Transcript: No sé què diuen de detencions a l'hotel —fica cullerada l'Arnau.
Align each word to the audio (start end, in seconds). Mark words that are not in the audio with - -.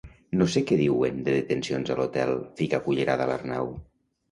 No 0.37 0.45
sé 0.53 0.63
què 0.71 0.77
diuen 0.79 1.19
de 1.27 1.35
detencions 1.35 1.93
a 1.93 1.99
l'hotel 2.01 2.35
—fica 2.41 2.83
cullerada 2.89 3.31
l'Arnau. 3.33 3.73